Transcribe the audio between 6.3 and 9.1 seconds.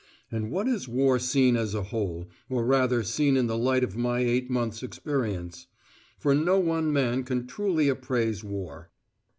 no one man can truly appraise war.